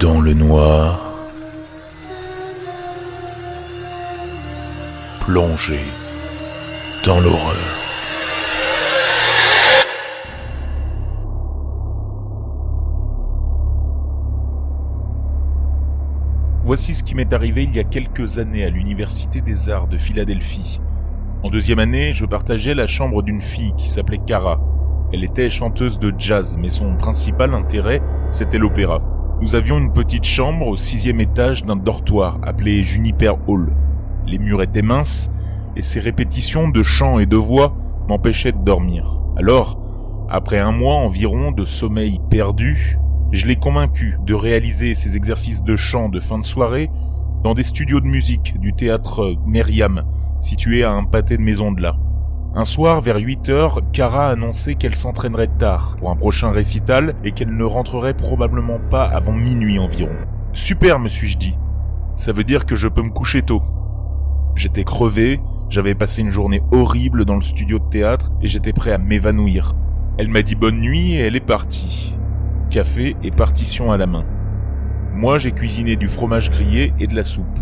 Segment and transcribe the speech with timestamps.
[0.00, 1.12] Dans le noir,
[5.20, 5.80] plongé
[7.04, 7.56] dans l'horreur.
[16.62, 19.98] Voici ce qui m'est arrivé il y a quelques années à l'Université des Arts de
[19.98, 20.80] Philadelphie.
[21.42, 24.60] En deuxième année, je partageais la chambre d'une fille qui s'appelait Cara.
[25.12, 29.17] Elle était chanteuse de jazz, mais son principal intérêt, c'était l'opéra.
[29.40, 33.72] Nous avions une petite chambre au sixième étage d'un dortoir appelé Juniper Hall.
[34.26, 35.30] Les murs étaient minces,
[35.76, 37.76] et ces répétitions de chants et de voix
[38.08, 39.20] m'empêchaient de dormir.
[39.36, 39.80] Alors,
[40.28, 42.98] après un mois environ de sommeil perdu,
[43.30, 46.90] je l'ai convaincu de réaliser ces exercices de chant de fin de soirée
[47.44, 50.02] dans des studios de musique du théâtre Myriam,
[50.40, 51.96] situé à un pâté de maison de là.
[52.58, 57.14] Un soir, vers 8 heures, Cara a annoncé qu'elle s'entraînerait tard pour un prochain récital
[57.22, 60.16] et qu'elle ne rentrerait probablement pas avant minuit environ.
[60.54, 61.56] Super, me suis-je dit.
[62.16, 63.62] Ça veut dire que je peux me coucher tôt.
[64.56, 68.90] J'étais crevé, j'avais passé une journée horrible dans le studio de théâtre et j'étais prêt
[68.90, 69.76] à m'évanouir.
[70.18, 72.16] Elle m'a dit bonne nuit et elle est partie
[72.70, 74.24] café et partition à la main.
[75.14, 77.60] Moi, j'ai cuisiné du fromage grillé et de la soupe.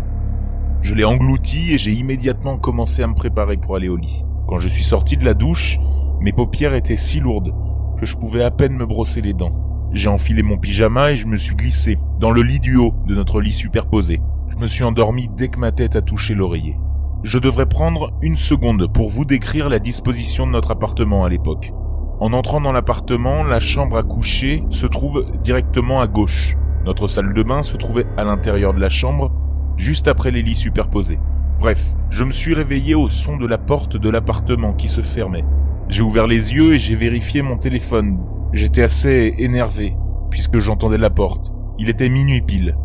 [0.81, 4.25] Je l'ai englouti et j'ai immédiatement commencé à me préparer pour aller au lit.
[4.47, 5.77] Quand je suis sorti de la douche,
[6.21, 7.53] mes paupières étaient si lourdes
[7.99, 9.53] que je pouvais à peine me brosser les dents.
[9.91, 13.15] J'ai enfilé mon pyjama et je me suis glissé dans le lit du haut de
[13.15, 14.21] notre lit superposé.
[14.47, 16.79] Je me suis endormi dès que ma tête a touché l'oreiller.
[17.23, 21.73] Je devrais prendre une seconde pour vous décrire la disposition de notre appartement à l'époque.
[22.21, 26.55] En entrant dans l'appartement, la chambre à coucher se trouve directement à gauche.
[26.85, 29.29] Notre salle de bain se trouvait à l'intérieur de la chambre,
[29.75, 31.19] juste après les lits superposés.
[31.59, 35.43] Bref, je me suis réveillé au son de la porte de l'appartement qui se fermait.
[35.89, 38.19] J'ai ouvert les yeux et j'ai vérifié mon téléphone.
[38.53, 39.95] J'étais assez énervé,
[40.29, 41.51] puisque j'entendais la porte.
[41.79, 42.77] Il était minuit pile.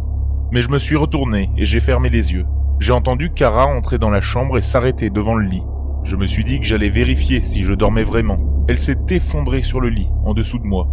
[0.53, 2.47] Mais je me suis retourné et j'ai fermé les yeux.
[2.81, 5.63] J'ai entendu Cara entrer dans la chambre et s'arrêter devant le lit.
[6.03, 8.65] Je me suis dit que j'allais vérifier si je dormais vraiment.
[8.69, 10.89] Elle s'est effondrée sur le lit, en dessous de moi.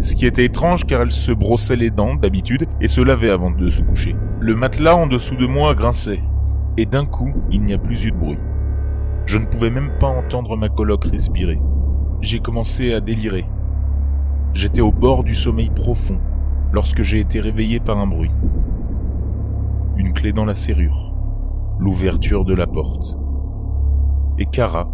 [0.00, 3.52] Ce qui était étrange car elle se brossait les dents d'habitude et se lavait avant
[3.52, 4.16] de se coucher.
[4.40, 6.20] Le matelas en dessous de moi grinçait.
[6.76, 8.38] Et d'un coup, il n'y a plus eu de bruit.
[9.26, 11.60] Je ne pouvais même pas entendre ma coloc respirer.
[12.20, 13.46] J'ai commencé à délirer.
[14.54, 16.18] J'étais au bord du sommeil profond
[16.72, 18.32] lorsque j'ai été réveillé par un bruit.
[19.96, 21.14] Une clé dans la serrure.
[21.78, 23.16] L'ouverture de la porte.
[24.38, 24.88] Et Cara,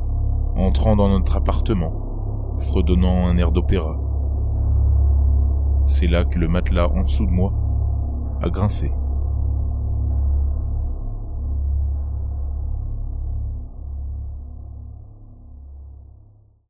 [0.56, 3.98] entrant dans notre appartement, fredonnant un air d'opéra.
[5.86, 7.52] C'est là que le matelas en dessous de moi
[8.42, 8.92] a grincé.